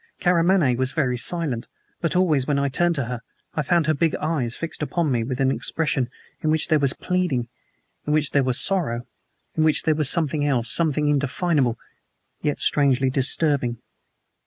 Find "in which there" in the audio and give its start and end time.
6.41-6.79, 8.07-8.41, 9.53-9.93